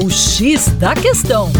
[0.00, 1.50] O X da Questão.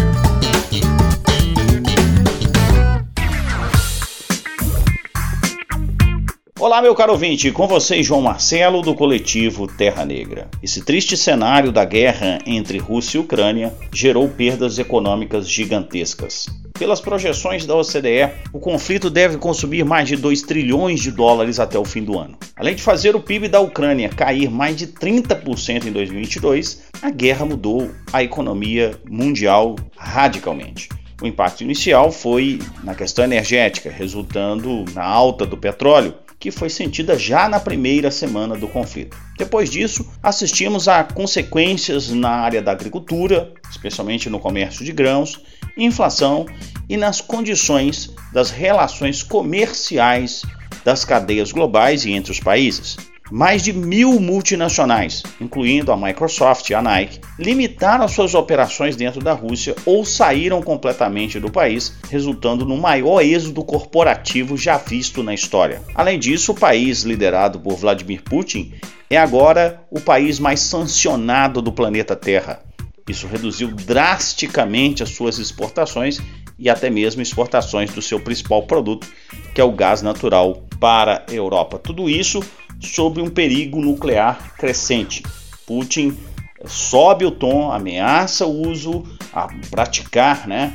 [6.57, 10.49] Olá, meu caro ouvinte, com vocês João Marcelo do coletivo Terra Negra.
[10.63, 16.45] Esse triste cenário da guerra entre Rússia e Ucrânia gerou perdas econômicas gigantescas.
[16.77, 21.77] Pelas projeções da OCDE, o conflito deve consumir mais de 2 trilhões de dólares até
[21.77, 22.37] o fim do ano.
[22.55, 27.45] Além de fazer o PIB da Ucrânia cair mais de 30% em 2022, a guerra
[27.45, 30.89] mudou a economia mundial radicalmente.
[31.21, 37.19] O impacto inicial foi na questão energética, resultando na alta do petróleo, que foi sentida
[37.19, 39.17] já na primeira semana do conflito.
[39.37, 45.41] Depois disso, assistimos a consequências na área da agricultura, especialmente no comércio de grãos,
[45.75, 46.45] inflação
[46.87, 50.43] e nas condições das relações comerciais
[50.85, 52.95] das cadeias globais e entre os países.
[53.31, 59.33] Mais de mil multinacionais, incluindo a Microsoft e a Nike, limitaram suas operações dentro da
[59.33, 65.81] Rússia ou saíram completamente do país, resultando no maior êxodo corporativo já visto na história.
[65.93, 68.73] Além disso, o país liderado por Vladimir Putin
[69.09, 72.61] é agora o país mais sancionado do planeta Terra.
[73.07, 76.19] Isso reduziu drasticamente as suas exportações
[76.59, 79.07] e até mesmo exportações do seu principal produto,
[79.53, 81.79] que é o gás natural para a Europa.
[81.79, 82.43] Tudo isso
[82.79, 85.23] sobre um perigo nuclear crescente.
[85.65, 86.17] Putin
[86.65, 90.73] sobe o tom, ameaça o uso, a praticar né,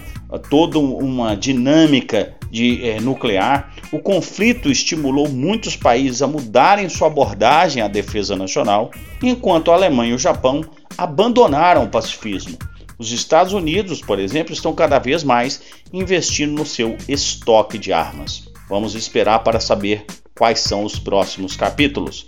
[0.49, 3.75] toda uma dinâmica de é, nuclear.
[3.93, 8.91] O conflito estimulou muitos países a mudarem sua abordagem à defesa nacional,
[9.23, 10.65] enquanto a Alemanha e o Japão
[10.97, 12.57] abandonaram o pacifismo.
[12.97, 15.61] Os Estados Unidos, por exemplo, estão cada vez mais
[15.93, 18.49] investindo no seu estoque de armas.
[18.69, 22.27] Vamos esperar para saber quais são os próximos capítulos.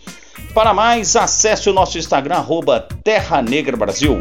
[0.55, 2.39] Para mais, acesse o nosso Instagram,
[3.03, 4.21] Terra Negra Brasil.